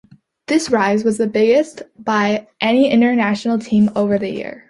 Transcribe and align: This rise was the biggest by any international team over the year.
This 0.47 0.71
rise 0.71 1.03
was 1.03 1.19
the 1.19 1.27
biggest 1.27 1.83
by 1.99 2.47
any 2.59 2.89
international 2.89 3.59
team 3.59 3.91
over 3.95 4.17
the 4.17 4.31
year. 4.31 4.59